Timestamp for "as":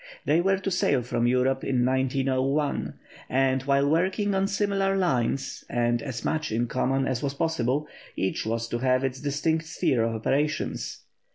6.01-6.25, 7.07-7.21